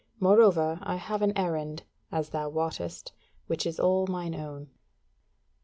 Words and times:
Moreover, 0.19 0.79
I 0.81 0.95
have 0.95 1.21
an 1.21 1.31
errand, 1.37 1.83
as 2.11 2.29
thou 2.29 2.49
wottest, 2.49 3.11
which 3.45 3.67
is 3.67 3.79
all 3.79 4.07
mine 4.07 4.33
own." 4.33 4.71